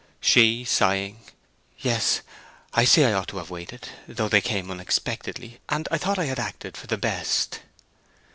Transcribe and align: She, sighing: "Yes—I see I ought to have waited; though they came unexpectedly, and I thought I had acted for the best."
She, 0.19 0.63
sighing: 0.65 1.19
"Yes—I 1.77 2.85
see 2.85 3.05
I 3.05 3.13
ought 3.13 3.27
to 3.27 3.37
have 3.37 3.51
waited; 3.51 3.89
though 4.07 4.29
they 4.29 4.41
came 4.41 4.71
unexpectedly, 4.71 5.59
and 5.69 5.87
I 5.91 5.99
thought 5.99 6.17
I 6.17 6.25
had 6.25 6.39
acted 6.39 6.75
for 6.75 6.87
the 6.87 6.97
best." 6.97 7.59